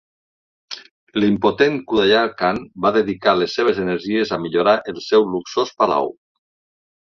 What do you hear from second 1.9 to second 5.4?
Khudayar Khan va dedicar les seves energies a millorar el seu